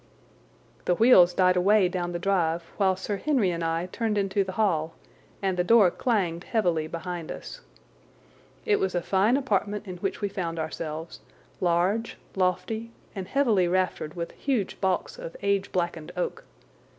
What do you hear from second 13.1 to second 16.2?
and heavily raftered with huge baulks of age blackened